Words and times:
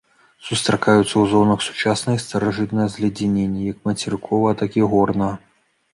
Сустракаюцца 0.45 1.05
ў 1.17 1.25
зонах 1.33 1.59
сучаснага 1.67 2.17
і 2.19 2.23
старажытнага 2.25 2.87
зледзянення, 2.97 3.61
як 3.73 3.77
мацерыковага, 3.89 4.57
так 4.63 4.71
і 4.83 4.87
горнага. 4.95 5.35